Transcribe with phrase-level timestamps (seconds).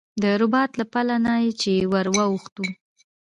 [0.21, 2.63] د رباط له پله نه چې ور واوښتو.